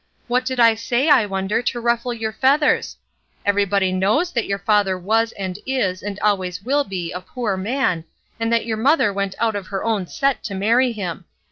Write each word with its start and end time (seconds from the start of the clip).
What 0.27 0.45
did 0.45 0.59
I 0.59 0.73
say, 0.73 1.09
I 1.09 1.27
wonder, 1.27 1.61
to 1.61 1.79
ruffle 1.79 2.11
your 2.11 2.33
feathers? 2.33 2.97
Everybody 3.45 3.91
knows 3.91 4.31
that 4.31 4.47
your 4.47 4.57
father 4.57 4.97
was 4.97 5.31
and 5.33 5.59
is 5.63 6.01
and 6.01 6.19
always 6.21 6.63
will 6.63 6.83
be 6.83 7.11
a 7.11 7.21
poor 7.21 7.55
man, 7.55 8.05
and 8.39 8.51
that 8.51 8.65
your 8.65 8.77
mother 8.77 9.13
went 9.13 9.35
out 9.37 9.55
of 9.55 9.67
her 9.67 9.83
own 9.83 10.07
set 10.07 10.43
to 10.45 10.55
marry 10.55 10.91
him. 10.91 11.25